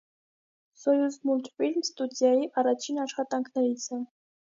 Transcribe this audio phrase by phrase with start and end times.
[0.83, 4.07] «Սոյուզմուլտֆիլմ» ստուդիայի առաջին աշխատանքներից է։